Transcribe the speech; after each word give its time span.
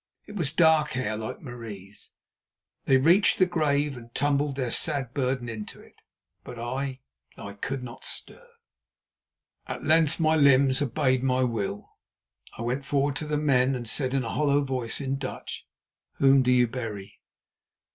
It 0.25 0.35
was 0.35 0.51
dark 0.51 0.93
hair, 0.93 1.15
like 1.15 1.41
Marie's. 1.43 2.09
They 2.85 2.97
reached 2.97 3.37
the 3.37 3.45
grave, 3.45 3.95
and 3.95 4.11
tumbled 4.15 4.55
their 4.55 4.71
sad 4.71 5.13
burden 5.13 5.47
into 5.47 5.79
it; 5.79 5.93
but 6.43 6.57
I—I 6.57 7.53
could 7.53 7.83
not 7.83 8.03
stir! 8.03 8.47
At 9.67 9.83
length 9.83 10.19
my 10.19 10.35
limbs 10.35 10.81
obeyed 10.81 11.21
my 11.21 11.43
will. 11.43 11.97
I 12.57 12.63
went 12.63 12.83
forward 12.83 13.15
to 13.17 13.27
the 13.27 13.37
men 13.37 13.75
and 13.75 13.87
said 13.87 14.15
in 14.15 14.23
a 14.23 14.29
hollow 14.33 14.61
voice 14.61 14.99
in 15.01 15.17
Dutch: 15.19 15.67
"Whom 16.13 16.41
do 16.41 16.49
you 16.51 16.65
bury?" 16.65 17.21